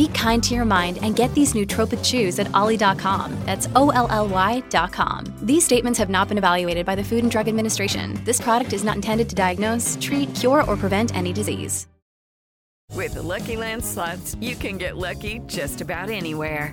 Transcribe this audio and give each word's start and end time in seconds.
Be 0.00 0.08
kind 0.08 0.42
to 0.44 0.54
your 0.54 0.64
mind 0.64 0.98
and 1.02 1.14
get 1.14 1.34
these 1.34 1.52
nootropic 1.52 2.02
chews 2.02 2.38
at 2.38 2.48
olly.com. 2.54 3.38
That's 3.44 3.68
O 3.76 3.90
L 3.90 4.08
L 4.08 4.28
Y.com. 4.28 5.24
These 5.42 5.62
statements 5.62 5.98
have 5.98 6.08
not 6.08 6.28
been 6.28 6.38
evaluated 6.38 6.86
by 6.86 6.94
the 6.94 7.04
Food 7.04 7.22
and 7.22 7.30
Drug 7.30 7.48
Administration. 7.48 8.18
This 8.24 8.40
product 8.40 8.72
is 8.72 8.82
not 8.82 8.96
intended 8.96 9.28
to 9.28 9.34
diagnose, 9.34 9.98
treat, 10.00 10.34
cure, 10.34 10.64
or 10.64 10.78
prevent 10.78 11.14
any 11.14 11.34
disease. 11.34 11.86
With 12.94 13.12
the 13.12 13.22
Lucky 13.22 13.58
Land 13.58 13.84
slots, 13.84 14.36
you 14.40 14.56
can 14.56 14.78
get 14.78 14.96
lucky 14.96 15.42
just 15.46 15.82
about 15.82 16.08
anywhere. 16.08 16.72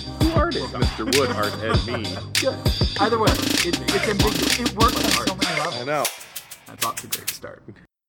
Who 0.31 0.37
art? 0.37 0.53
Mr. 0.53 1.17
Wood 1.17 1.29
art 1.31 1.53
Ed 1.61 1.85
me. 1.87 2.09
Yeah. 2.41 3.03
Either 3.03 3.19
way, 3.19 3.31
it, 3.31 3.79
it's 3.81 4.07
ambiguous. 4.07 4.59
It 4.59 4.73
works 4.77 4.95
on 4.95 5.27
so 5.27 5.35
many 5.35 5.59
levels. 5.59 5.75
I 5.75 5.83
know. 5.83 6.05
That's 6.67 6.85
off 6.85 6.95
to 7.01 7.07
a 7.07 7.09
great 7.09 7.29
start. 7.29 7.63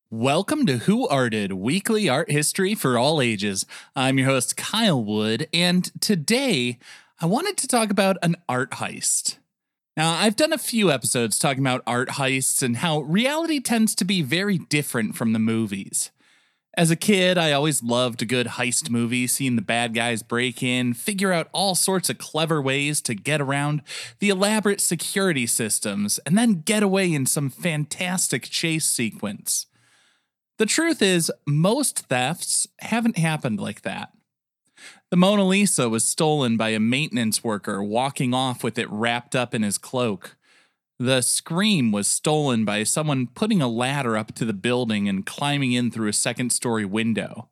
Welcome 0.08 0.64
to 0.66 0.78
Who 0.78 1.08
Arted, 1.08 1.52
weekly 1.52 2.08
art 2.08 2.30
history 2.30 2.76
for 2.76 2.96
all 2.96 3.20
ages. 3.20 3.66
I'm 3.96 4.18
your 4.18 4.28
host, 4.28 4.56
Kyle 4.56 5.02
Wood, 5.02 5.48
and 5.52 5.90
today 6.00 6.78
I 7.20 7.26
wanted 7.26 7.56
to 7.56 7.66
talk 7.66 7.90
about 7.90 8.18
an 8.22 8.36
art 8.48 8.72
heist. 8.72 9.38
Now, 9.96 10.12
I've 10.12 10.36
done 10.36 10.52
a 10.52 10.58
few 10.58 10.92
episodes 10.92 11.40
talking 11.40 11.62
about 11.62 11.82
art 11.88 12.10
heists 12.10 12.62
and 12.62 12.76
how 12.76 13.00
reality 13.00 13.58
tends 13.58 13.96
to 13.96 14.04
be 14.04 14.22
very 14.22 14.58
different 14.58 15.16
from 15.16 15.32
the 15.32 15.40
movies. 15.40 16.12
As 16.74 16.90
a 16.90 16.96
kid, 16.96 17.36
I 17.36 17.52
always 17.52 17.82
loved 17.82 18.22
a 18.22 18.26
good 18.26 18.46
heist 18.46 18.88
movie, 18.88 19.26
seeing 19.26 19.56
the 19.56 19.62
bad 19.62 19.92
guys 19.92 20.22
break 20.22 20.62
in, 20.62 20.94
figure 20.94 21.30
out 21.30 21.50
all 21.52 21.74
sorts 21.74 22.08
of 22.08 22.16
clever 22.16 22.62
ways 22.62 23.02
to 23.02 23.14
get 23.14 23.42
around 23.42 23.82
the 24.20 24.30
elaborate 24.30 24.80
security 24.80 25.46
systems, 25.46 26.18
and 26.24 26.36
then 26.38 26.62
get 26.64 26.82
away 26.82 27.12
in 27.12 27.26
some 27.26 27.50
fantastic 27.50 28.44
chase 28.44 28.86
sequence. 28.86 29.66
The 30.56 30.64
truth 30.64 31.02
is, 31.02 31.30
most 31.46 32.06
thefts 32.06 32.66
haven't 32.78 33.18
happened 33.18 33.60
like 33.60 33.82
that. 33.82 34.12
The 35.10 35.16
Mona 35.16 35.44
Lisa 35.44 35.90
was 35.90 36.06
stolen 36.06 36.56
by 36.56 36.70
a 36.70 36.80
maintenance 36.80 37.44
worker 37.44 37.82
walking 37.82 38.32
off 38.32 38.64
with 38.64 38.78
it 38.78 38.90
wrapped 38.90 39.36
up 39.36 39.54
in 39.54 39.62
his 39.62 39.76
cloak. 39.76 40.36
The 40.98 41.20
Scream 41.20 41.90
was 41.90 42.06
stolen 42.06 42.64
by 42.64 42.84
someone 42.84 43.26
putting 43.26 43.60
a 43.60 43.68
ladder 43.68 44.16
up 44.16 44.34
to 44.36 44.44
the 44.44 44.52
building 44.52 45.08
and 45.08 45.26
climbing 45.26 45.72
in 45.72 45.90
through 45.90 46.08
a 46.08 46.12
second 46.12 46.50
story 46.50 46.84
window. 46.84 47.48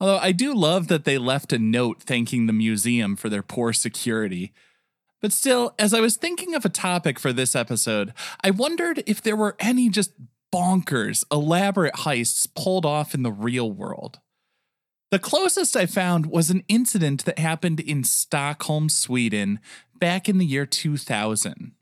Although 0.00 0.18
I 0.18 0.32
do 0.32 0.52
love 0.52 0.88
that 0.88 1.04
they 1.04 1.16
left 1.16 1.52
a 1.52 1.58
note 1.58 2.02
thanking 2.02 2.46
the 2.46 2.52
museum 2.52 3.14
for 3.14 3.28
their 3.28 3.42
poor 3.42 3.72
security. 3.72 4.52
But 5.20 5.32
still, 5.32 5.74
as 5.78 5.94
I 5.94 6.00
was 6.00 6.16
thinking 6.16 6.56
of 6.56 6.64
a 6.64 6.68
topic 6.68 7.20
for 7.20 7.32
this 7.32 7.54
episode, 7.54 8.12
I 8.42 8.50
wondered 8.50 9.04
if 9.06 9.22
there 9.22 9.36
were 9.36 9.54
any 9.60 9.88
just 9.88 10.12
bonkers, 10.52 11.24
elaborate 11.30 11.94
heists 11.94 12.48
pulled 12.52 12.84
off 12.84 13.14
in 13.14 13.22
the 13.22 13.30
real 13.30 13.70
world. 13.70 14.18
The 15.12 15.20
closest 15.20 15.76
I 15.76 15.86
found 15.86 16.26
was 16.26 16.50
an 16.50 16.64
incident 16.68 17.24
that 17.26 17.38
happened 17.38 17.78
in 17.78 18.02
Stockholm, 18.02 18.88
Sweden, 18.88 19.60
back 19.94 20.28
in 20.28 20.38
the 20.38 20.46
year 20.46 20.66
2000. 20.66 21.72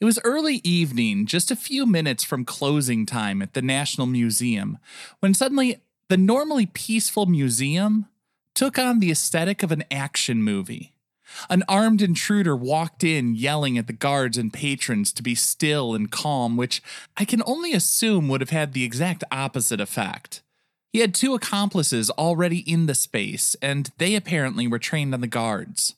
It 0.00 0.04
was 0.04 0.20
early 0.24 0.60
evening, 0.64 1.26
just 1.26 1.50
a 1.50 1.56
few 1.56 1.86
minutes 1.86 2.24
from 2.24 2.44
closing 2.44 3.06
time 3.06 3.42
at 3.42 3.54
the 3.54 3.62
National 3.62 4.06
Museum, 4.06 4.78
when 5.20 5.34
suddenly 5.34 5.76
the 6.08 6.16
normally 6.16 6.66
peaceful 6.66 7.26
museum 7.26 8.06
took 8.54 8.78
on 8.78 8.98
the 8.98 9.10
aesthetic 9.10 9.62
of 9.62 9.70
an 9.70 9.84
action 9.90 10.42
movie. 10.42 10.92
An 11.50 11.62
armed 11.68 12.02
intruder 12.02 12.56
walked 12.56 13.04
in, 13.04 13.34
yelling 13.34 13.76
at 13.76 13.86
the 13.86 13.92
guards 13.92 14.38
and 14.38 14.52
patrons 14.52 15.12
to 15.12 15.22
be 15.22 15.34
still 15.34 15.94
and 15.94 16.10
calm, 16.10 16.56
which 16.56 16.82
I 17.16 17.24
can 17.24 17.42
only 17.44 17.72
assume 17.72 18.28
would 18.28 18.40
have 18.40 18.50
had 18.50 18.72
the 18.72 18.84
exact 18.84 19.24
opposite 19.30 19.80
effect. 19.80 20.42
He 20.92 21.00
had 21.00 21.14
two 21.14 21.34
accomplices 21.34 22.08
already 22.10 22.58
in 22.60 22.86
the 22.86 22.94
space, 22.94 23.54
and 23.60 23.90
they 23.98 24.14
apparently 24.14 24.66
were 24.66 24.78
trained 24.78 25.12
on 25.12 25.20
the 25.20 25.26
guards. 25.26 25.94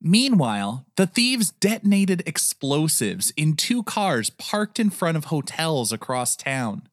Meanwhile, 0.00 0.86
the 0.96 1.06
thieves 1.06 1.50
detonated 1.50 2.22
explosives 2.24 3.32
in 3.36 3.56
two 3.56 3.82
cars 3.82 4.30
parked 4.30 4.78
in 4.78 4.90
front 4.90 5.16
of 5.16 5.26
hotels 5.26 5.92
across 5.92 6.36
town. 6.36 6.88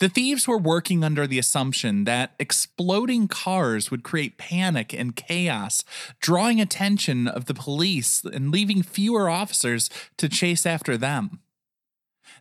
The 0.00 0.08
thieves 0.08 0.48
were 0.48 0.58
working 0.58 1.04
under 1.04 1.26
the 1.26 1.38
assumption 1.38 2.04
that 2.04 2.34
exploding 2.40 3.28
cars 3.28 3.90
would 3.90 4.02
create 4.02 4.36
panic 4.36 4.92
and 4.92 5.14
chaos, 5.14 5.84
drawing 6.20 6.60
attention 6.60 7.28
of 7.28 7.44
the 7.44 7.54
police 7.54 8.24
and 8.24 8.50
leaving 8.50 8.82
fewer 8.82 9.30
officers 9.30 9.88
to 10.16 10.28
chase 10.28 10.66
after 10.66 10.96
them. 10.96 11.38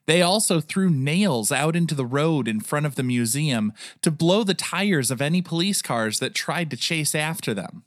They 0.07 0.21
also 0.21 0.59
threw 0.59 0.89
nails 0.89 1.51
out 1.51 1.75
into 1.75 1.93
the 1.93 2.05
road 2.05 2.47
in 2.47 2.59
front 2.59 2.87
of 2.87 2.95
the 2.95 3.03
museum 3.03 3.71
to 4.01 4.11
blow 4.11 4.43
the 4.43 4.55
tires 4.55 5.11
of 5.11 5.21
any 5.21 5.41
police 5.41 5.81
cars 5.83 6.19
that 6.19 6.33
tried 6.33 6.71
to 6.71 6.77
chase 6.77 7.13
after 7.13 7.53
them. 7.53 7.83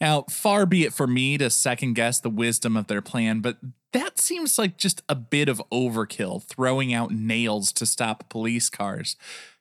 Now, 0.00 0.22
far 0.30 0.66
be 0.66 0.84
it 0.84 0.92
for 0.92 1.06
me 1.06 1.38
to 1.38 1.50
second 1.50 1.94
guess 1.94 2.20
the 2.20 2.30
wisdom 2.30 2.76
of 2.76 2.86
their 2.86 3.02
plan, 3.02 3.40
but 3.40 3.58
that 3.92 4.18
seems 4.18 4.58
like 4.58 4.76
just 4.76 5.02
a 5.08 5.14
bit 5.14 5.48
of 5.48 5.62
overkill, 5.72 6.42
throwing 6.42 6.92
out 6.92 7.12
nails 7.12 7.72
to 7.72 7.86
stop 7.86 8.28
police 8.28 8.68
cars, 8.68 9.16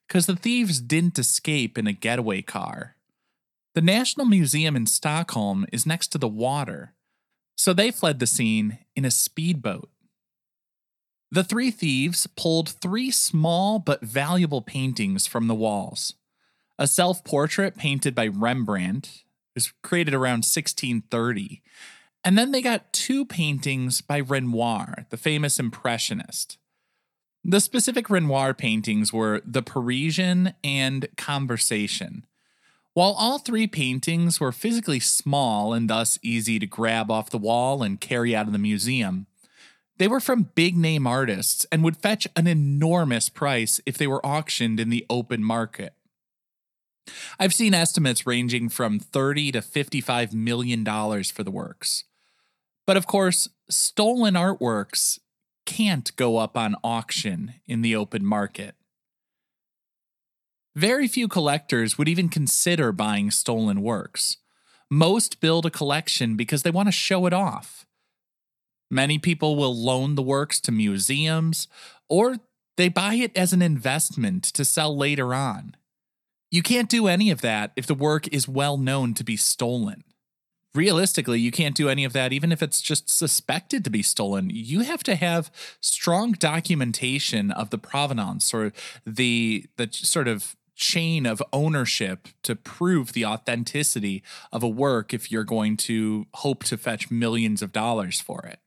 because 0.07 0.25
the 0.25 0.35
thieves 0.35 0.79
didn't 0.79 1.19
escape 1.19 1.78
in 1.78 1.88
a 1.88 1.94
getaway 1.94 2.41
car. 2.41 2.96
The 3.75 3.81
National 3.81 4.25
Museum 4.25 4.75
in 4.75 4.85
Stockholm 4.85 5.66
is 5.72 5.85
next 5.85 6.07
to 6.09 6.18
the 6.18 6.28
water, 6.28 6.94
so 7.56 7.74
they 7.74 7.91
fled 7.91 8.19
the 8.19 8.28
scene 8.28 8.80
in 8.95 9.06
a 9.06 9.12
speedboat. 9.12 9.90
The 11.31 11.44
three 11.44 11.72
thieves 11.72 12.28
pulled 12.28 12.69
three 12.69 13.09
small 13.09 13.80
but 13.80 14.01
valuable 14.01 14.62
paintings 14.62 15.25
from 15.25 15.47
the 15.47 15.56
walls 15.56 16.13
a 16.78 16.88
self 16.88 17.24
portrait 17.24 17.75
painted 17.75 18.16
by 18.16 18.28
Rembrandt, 18.28 19.22
was 19.56 19.74
created 19.81 20.14
around 20.14 20.44
1630. 20.46 21.62
And 22.24 22.38
then 22.38 22.52
they 22.52 22.62
got 22.62 22.94
two 22.94 23.25
paintings 23.25 24.02
by 24.02 24.18
Renoir, 24.18 25.06
the 25.09 25.18
famous 25.18 25.59
Impressionist. 25.59 26.58
The 27.44 27.59
specific 27.59 28.09
Renoir 28.09 28.53
paintings 28.53 29.12
were 29.12 29.42
The 29.46 29.62
Parisian 29.62 30.53
and 30.63 31.09
Conversation. 31.18 32.25
While 32.94 33.16
all 33.18 33.40
three 33.40 33.68
paintings 33.68 34.40
were 34.40 34.52
physically 34.52 35.00
small 35.00 35.74
and 35.74 35.90
thus 35.90 36.19
easy 36.22 36.59
to 36.59 36.66
grab 36.66 37.12
off 37.12 37.31
the 37.31 37.38
wall 37.38 37.84
and 37.84 38.00
carry 38.00 38.36
out 38.36 38.46
of 38.46 38.53
the 38.53 38.59
museum, 38.59 39.28
they 39.97 40.08
were 40.08 40.19
from 40.19 40.52
big 40.56 40.78
name 40.78 41.06
artists 41.06 41.66
and 41.72 41.84
would 41.84 41.97
fetch 41.97 42.28
an 42.36 42.47
enormous 42.47 43.30
price 43.30 43.81
if 43.86 43.98
they 43.98 44.07
were 44.07 44.25
auctioned 44.25 44.80
in 44.80 44.89
the 44.89 45.06
open 45.10 45.44
market. 45.44 45.94
I've 47.39 47.53
seen 47.53 47.73
estimates 47.73 48.25
ranging 48.25 48.69
from 48.69 49.00
30 49.00 49.51
to 49.53 49.61
55 49.61 50.33
million 50.33 50.83
dollars 50.83 51.31
for 51.31 51.44
the 51.44 51.51
works. 51.51 52.05
But 52.85 52.97
of 52.97 53.07
course, 53.07 53.50
stolen 53.69 54.33
artworks 54.35 55.19
can't 55.65 56.15
go 56.15 56.38
up 56.38 56.57
on 56.57 56.75
auction 56.83 57.55
in 57.67 57.81
the 57.81 57.95
open 57.95 58.25
market. 58.25 58.75
Very 60.75 61.07
few 61.07 61.27
collectors 61.27 61.97
would 61.97 62.09
even 62.09 62.29
consider 62.29 62.91
buying 62.91 63.31
stolen 63.31 63.81
works. 63.81 64.38
Most 64.89 65.39
build 65.39 65.65
a 65.65 65.71
collection 65.71 66.35
because 66.35 66.63
they 66.63 66.71
want 66.71 66.88
to 66.88 66.91
show 66.91 67.25
it 67.25 67.33
off. 67.33 67.85
Many 68.89 69.17
people 69.17 69.55
will 69.55 69.75
loan 69.75 70.15
the 70.15 70.23
works 70.23 70.59
to 70.61 70.71
museums, 70.71 71.67
or 72.09 72.38
they 72.77 72.89
buy 72.89 73.15
it 73.15 73.35
as 73.38 73.53
an 73.53 73.61
investment 73.61 74.44
to 74.44 74.65
sell 74.65 74.95
later 74.95 75.33
on. 75.33 75.75
You 76.53 76.61
can't 76.61 76.88
do 76.88 77.07
any 77.07 77.31
of 77.31 77.41
that 77.41 77.71
if 77.75 77.88
the 77.88 77.95
work 77.95 78.27
is 78.27 78.47
well 78.47 78.77
known 78.77 79.15
to 79.15 79.23
be 79.23 79.35
stolen. 79.35 80.03
realistically, 80.75 81.39
you 81.39 81.50
can't 81.51 81.75
do 81.75 81.89
any 81.89 82.03
of 82.03 82.13
that, 82.13 82.31
even 82.31 82.51
if 82.51 82.61
it's 82.61 82.79
just 82.79 83.09
suspected 83.09 83.83
to 83.83 83.89
be 83.89 84.03
stolen. 84.03 84.51
You 84.51 84.81
have 84.81 85.03
to 85.03 85.15
have 85.15 85.51
strong 85.81 86.33
documentation 86.33 87.50
of 87.51 87.71
the 87.71 87.79
provenance 87.79 88.53
or 88.53 88.71
the 89.05 89.65
the 89.77 89.89
sort 89.91 90.27
of 90.27 90.55
chain 90.75 91.25
of 91.25 91.41
ownership 91.51 92.27
to 92.44 92.55
prove 92.55 93.13
the 93.13 93.25
authenticity 93.25 94.21
of 94.51 94.61
a 94.61 94.67
work 94.67 95.11
if 95.11 95.31
you're 95.31 95.44
going 95.44 95.75
to 95.77 96.27
hope 96.35 96.63
to 96.65 96.77
fetch 96.77 97.09
millions 97.09 97.63
of 97.63 97.71
dollars 97.71 98.21
for 98.21 98.45
it. 98.45 98.59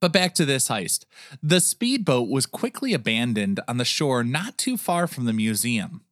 But 0.00 0.12
back 0.12 0.34
to 0.34 0.44
this 0.44 0.68
heist. 0.68 1.06
The 1.42 1.60
speedboat 1.60 2.28
was 2.28 2.46
quickly 2.46 2.92
abandoned 2.94 3.58
on 3.66 3.78
the 3.78 3.84
shore 3.84 4.22
not 4.22 4.58
too 4.58 4.76
far 4.76 5.08
from 5.08 5.24
the 5.24 5.32
museum. 5.32 6.03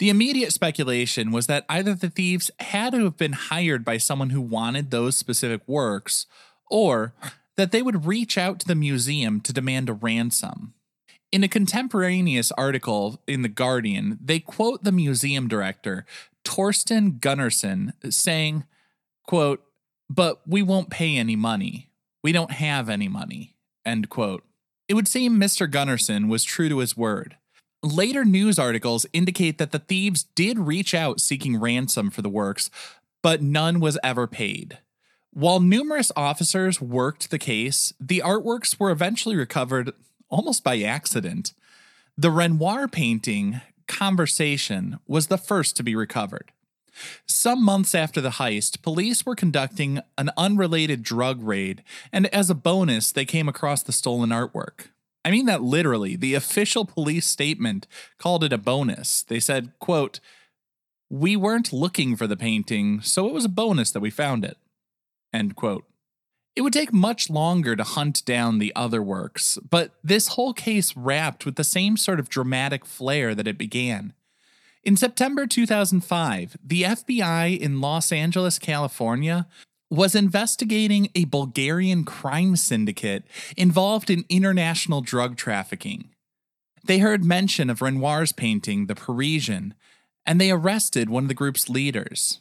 The 0.00 0.08
immediate 0.08 0.54
speculation 0.54 1.30
was 1.30 1.46
that 1.46 1.66
either 1.68 1.94
the 1.94 2.08
thieves 2.08 2.50
had 2.58 2.94
to 2.94 3.04
have 3.04 3.18
been 3.18 3.34
hired 3.34 3.84
by 3.84 3.98
someone 3.98 4.30
who 4.30 4.40
wanted 4.40 4.90
those 4.90 5.14
specific 5.14 5.60
works, 5.66 6.24
or 6.70 7.12
that 7.58 7.70
they 7.70 7.82
would 7.82 8.06
reach 8.06 8.38
out 8.38 8.60
to 8.60 8.66
the 8.66 8.74
museum 8.74 9.42
to 9.42 9.52
demand 9.52 9.90
a 9.90 9.92
ransom. 9.92 10.72
In 11.30 11.44
a 11.44 11.48
contemporaneous 11.48 12.50
article 12.52 13.20
in 13.26 13.42
The 13.42 13.48
Guardian, 13.50 14.18
they 14.24 14.40
quote 14.40 14.84
the 14.84 14.90
museum 14.90 15.48
director, 15.48 16.06
Torsten 16.46 17.20
Gunnarsson, 17.20 17.92
saying, 18.10 18.64
quote, 19.26 19.62
but 20.08 20.40
we 20.48 20.62
won't 20.62 20.88
pay 20.88 21.18
any 21.18 21.36
money. 21.36 21.90
We 22.24 22.32
don't 22.32 22.52
have 22.52 22.88
any 22.88 23.08
money, 23.08 23.54
end 23.84 24.08
quote. 24.08 24.44
It 24.88 24.94
would 24.94 25.08
seem 25.08 25.38
Mr. 25.38 25.70
Gunnarsson 25.70 26.28
was 26.30 26.42
true 26.42 26.70
to 26.70 26.78
his 26.78 26.96
word. 26.96 27.36
Later 27.82 28.26
news 28.26 28.58
articles 28.58 29.06
indicate 29.12 29.56
that 29.56 29.72
the 29.72 29.78
thieves 29.78 30.24
did 30.34 30.58
reach 30.58 30.94
out 30.94 31.20
seeking 31.20 31.58
ransom 31.58 32.10
for 32.10 32.20
the 32.20 32.28
works, 32.28 32.70
but 33.22 33.40
none 33.40 33.80
was 33.80 33.98
ever 34.02 34.26
paid. 34.26 34.78
While 35.32 35.60
numerous 35.60 36.12
officers 36.14 36.80
worked 36.80 37.30
the 37.30 37.38
case, 37.38 37.94
the 37.98 38.22
artworks 38.24 38.78
were 38.78 38.90
eventually 38.90 39.36
recovered 39.36 39.92
almost 40.28 40.62
by 40.62 40.80
accident. 40.82 41.54
The 42.18 42.30
Renoir 42.30 42.86
painting, 42.86 43.62
Conversation, 43.86 44.98
was 45.06 45.28
the 45.28 45.38
first 45.38 45.74
to 45.76 45.82
be 45.82 45.96
recovered. 45.96 46.52
Some 47.26 47.64
months 47.64 47.94
after 47.94 48.20
the 48.20 48.30
heist, 48.30 48.82
police 48.82 49.24
were 49.24 49.34
conducting 49.34 50.00
an 50.18 50.30
unrelated 50.36 51.02
drug 51.02 51.42
raid, 51.42 51.82
and 52.12 52.26
as 52.26 52.50
a 52.50 52.54
bonus, 52.54 53.10
they 53.10 53.24
came 53.24 53.48
across 53.48 53.82
the 53.82 53.92
stolen 53.92 54.30
artwork. 54.30 54.88
I 55.24 55.30
mean 55.30 55.46
that 55.46 55.62
literally. 55.62 56.16
The 56.16 56.34
official 56.34 56.84
police 56.84 57.26
statement 57.26 57.86
called 58.18 58.44
it 58.44 58.52
a 58.52 58.58
bonus. 58.58 59.22
They 59.22 59.40
said, 59.40 59.72
quote, 59.78 60.20
"We 61.10 61.36
weren't 61.36 61.72
looking 61.72 62.16
for 62.16 62.26
the 62.26 62.36
painting, 62.36 63.02
so 63.02 63.26
it 63.26 63.34
was 63.34 63.44
a 63.44 63.50
bonus 63.50 63.90
that 63.90 64.00
we 64.00 64.10
found 64.10 64.44
it." 64.44 64.56
End 65.32 65.56
quote. 65.56 65.84
It 66.56 66.62
would 66.62 66.72
take 66.72 66.92
much 66.92 67.30
longer 67.30 67.76
to 67.76 67.84
hunt 67.84 68.24
down 68.24 68.58
the 68.58 68.74
other 68.74 69.02
works, 69.02 69.58
but 69.68 69.94
this 70.02 70.28
whole 70.28 70.52
case 70.52 70.96
wrapped 70.96 71.46
with 71.46 71.54
the 71.54 71.64
same 71.64 71.96
sort 71.96 72.18
of 72.18 72.28
dramatic 72.28 72.84
flair 72.84 73.34
that 73.34 73.46
it 73.46 73.56
began. 73.56 74.14
In 74.82 74.96
September 74.96 75.46
2005, 75.46 76.56
the 76.64 76.82
FBI 76.82 77.58
in 77.58 77.80
Los 77.80 78.10
Angeles, 78.10 78.58
California, 78.58 79.46
was 79.90 80.14
investigating 80.14 81.10
a 81.14 81.24
Bulgarian 81.24 82.04
crime 82.04 82.56
syndicate 82.56 83.24
involved 83.56 84.08
in 84.08 84.24
international 84.28 85.00
drug 85.00 85.36
trafficking. 85.36 86.10
They 86.84 86.98
heard 86.98 87.24
mention 87.24 87.68
of 87.68 87.82
Renoir's 87.82 88.32
painting, 88.32 88.86
The 88.86 88.94
Parisian, 88.94 89.74
and 90.24 90.40
they 90.40 90.50
arrested 90.50 91.10
one 91.10 91.24
of 91.24 91.28
the 91.28 91.34
group's 91.34 91.68
leaders. 91.68 92.40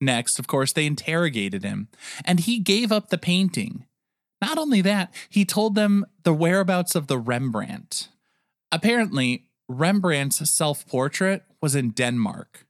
Next, 0.00 0.38
of 0.38 0.46
course, 0.46 0.72
they 0.72 0.86
interrogated 0.86 1.62
him, 1.62 1.88
and 2.24 2.40
he 2.40 2.58
gave 2.58 2.90
up 2.90 3.08
the 3.08 3.18
painting. 3.18 3.84
Not 4.40 4.56
only 4.56 4.80
that, 4.82 5.12
he 5.28 5.44
told 5.44 5.74
them 5.74 6.06
the 6.22 6.32
whereabouts 6.32 6.94
of 6.94 7.08
the 7.08 7.18
Rembrandt. 7.18 8.08
Apparently, 8.70 9.46
Rembrandt's 9.68 10.48
self 10.48 10.86
portrait 10.86 11.42
was 11.60 11.74
in 11.74 11.90
Denmark. 11.90 12.67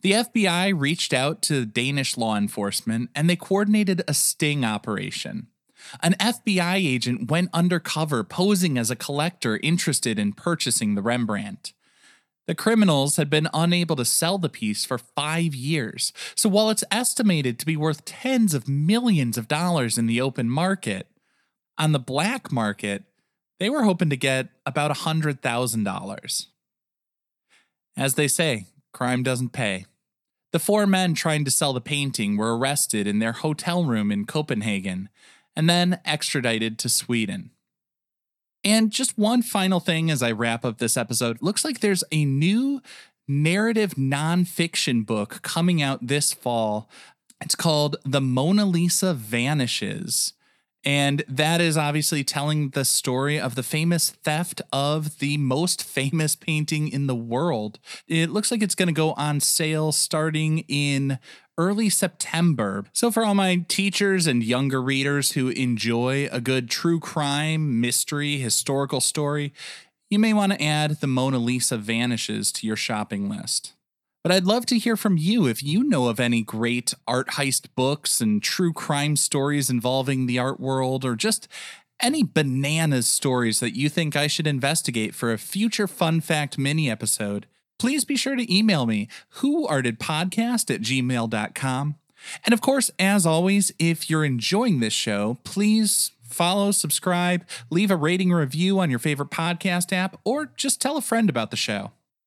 The 0.00 0.12
FBI 0.12 0.72
reached 0.76 1.12
out 1.12 1.42
to 1.42 1.66
Danish 1.66 2.16
law 2.16 2.36
enforcement 2.36 3.10
and 3.14 3.28
they 3.28 3.36
coordinated 3.36 4.02
a 4.06 4.14
sting 4.14 4.64
operation. 4.64 5.48
An 6.02 6.14
FBI 6.14 6.76
agent 6.76 7.30
went 7.30 7.50
undercover 7.52 8.24
posing 8.24 8.78
as 8.78 8.90
a 8.90 8.96
collector 8.96 9.58
interested 9.62 10.18
in 10.18 10.32
purchasing 10.32 10.94
the 10.94 11.02
Rembrandt. 11.02 11.72
The 12.46 12.54
criminals 12.54 13.16
had 13.16 13.30
been 13.30 13.48
unable 13.54 13.96
to 13.96 14.04
sell 14.04 14.36
the 14.36 14.48
piece 14.48 14.84
for 14.84 14.98
five 14.98 15.54
years, 15.54 16.12
so 16.34 16.48
while 16.48 16.70
it's 16.70 16.84
estimated 16.90 17.58
to 17.58 17.66
be 17.66 17.76
worth 17.76 18.04
tens 18.04 18.52
of 18.52 18.68
millions 18.68 19.38
of 19.38 19.46
dollars 19.46 19.96
in 19.96 20.06
the 20.06 20.20
open 20.20 20.50
market, 20.50 21.06
on 21.78 21.92
the 21.92 22.00
black 22.00 22.50
market, 22.50 23.04
they 23.60 23.70
were 23.70 23.84
hoping 23.84 24.10
to 24.10 24.16
get 24.16 24.48
about 24.66 24.94
$100,000. 24.94 26.46
As 27.96 28.14
they 28.14 28.28
say, 28.28 28.66
Crime 28.92 29.22
doesn't 29.22 29.50
pay. 29.52 29.86
The 30.52 30.58
four 30.58 30.86
men 30.86 31.14
trying 31.14 31.44
to 31.46 31.50
sell 31.50 31.72
the 31.72 31.80
painting 31.80 32.36
were 32.36 32.56
arrested 32.56 33.06
in 33.06 33.18
their 33.18 33.32
hotel 33.32 33.84
room 33.84 34.12
in 34.12 34.26
Copenhagen 34.26 35.08
and 35.56 35.68
then 35.68 36.00
extradited 36.04 36.78
to 36.78 36.88
Sweden. 36.88 37.50
And 38.64 38.90
just 38.90 39.18
one 39.18 39.42
final 39.42 39.80
thing 39.80 40.10
as 40.10 40.22
I 40.22 40.30
wrap 40.30 40.64
up 40.64 40.78
this 40.78 40.96
episode 40.96 41.42
looks 41.42 41.64
like 41.64 41.80
there's 41.80 42.04
a 42.12 42.24
new 42.24 42.80
narrative 43.26 43.94
nonfiction 43.94 45.04
book 45.04 45.40
coming 45.42 45.82
out 45.82 46.06
this 46.06 46.32
fall. 46.32 46.88
It's 47.40 47.54
called 47.54 47.96
The 48.04 48.20
Mona 48.20 48.66
Lisa 48.66 49.14
Vanishes. 49.14 50.34
And 50.84 51.24
that 51.28 51.60
is 51.60 51.76
obviously 51.76 52.24
telling 52.24 52.70
the 52.70 52.84
story 52.84 53.38
of 53.38 53.54
the 53.54 53.62
famous 53.62 54.10
theft 54.10 54.60
of 54.72 55.18
the 55.18 55.36
most 55.36 55.82
famous 55.82 56.34
painting 56.34 56.88
in 56.88 57.06
the 57.06 57.14
world. 57.14 57.78
It 58.08 58.30
looks 58.30 58.50
like 58.50 58.62
it's 58.62 58.74
going 58.74 58.88
to 58.88 58.92
go 58.92 59.12
on 59.12 59.40
sale 59.40 59.92
starting 59.92 60.60
in 60.68 61.18
early 61.56 61.88
September. 61.88 62.84
So, 62.92 63.10
for 63.10 63.24
all 63.24 63.34
my 63.34 63.64
teachers 63.68 64.26
and 64.26 64.42
younger 64.42 64.82
readers 64.82 65.32
who 65.32 65.48
enjoy 65.50 66.28
a 66.32 66.40
good 66.40 66.68
true 66.68 66.98
crime, 66.98 67.80
mystery, 67.80 68.38
historical 68.38 69.00
story, 69.00 69.52
you 70.10 70.18
may 70.18 70.32
want 70.32 70.52
to 70.52 70.62
add 70.62 71.00
The 71.00 71.06
Mona 71.06 71.38
Lisa 71.38 71.76
Vanishes 71.76 72.52
to 72.52 72.66
your 72.66 72.76
shopping 72.76 73.28
list. 73.28 73.72
But 74.22 74.30
I'd 74.30 74.44
love 74.44 74.66
to 74.66 74.78
hear 74.78 74.96
from 74.96 75.16
you 75.16 75.46
if 75.46 75.64
you 75.64 75.82
know 75.82 76.06
of 76.06 76.20
any 76.20 76.42
great 76.42 76.94
art 77.08 77.30
heist 77.30 77.66
books 77.74 78.20
and 78.20 78.40
true 78.40 78.72
crime 78.72 79.16
stories 79.16 79.68
involving 79.68 80.26
the 80.26 80.38
art 80.38 80.60
world, 80.60 81.04
or 81.04 81.16
just 81.16 81.48
any 81.98 82.22
bananas 82.22 83.08
stories 83.08 83.58
that 83.58 83.76
you 83.76 83.88
think 83.88 84.14
I 84.14 84.28
should 84.28 84.46
investigate 84.46 85.14
for 85.14 85.32
a 85.32 85.38
future 85.38 85.88
fun 85.88 86.20
fact 86.20 86.56
mini 86.56 86.88
episode. 86.88 87.46
Please 87.80 88.04
be 88.04 88.14
sure 88.14 88.36
to 88.36 88.54
email 88.54 88.86
me, 88.86 89.08
whoartedpodcast 89.38 90.72
at 90.72 90.82
gmail.com. 90.82 91.96
And 92.44 92.52
of 92.52 92.60
course, 92.60 92.92
as 93.00 93.26
always, 93.26 93.72
if 93.80 94.08
you're 94.08 94.24
enjoying 94.24 94.78
this 94.78 94.92
show, 94.92 95.38
please 95.42 96.12
follow, 96.22 96.70
subscribe, 96.70 97.44
leave 97.70 97.90
a 97.90 97.96
rating 97.96 98.30
review 98.30 98.78
on 98.78 98.88
your 98.88 99.00
favorite 99.00 99.30
podcast 99.30 99.92
app, 99.92 100.20
or 100.22 100.46
just 100.56 100.80
tell 100.80 100.96
a 100.96 101.02
friend 101.02 101.28
about 101.28 101.50
the 101.50 101.56
show. 101.56 101.90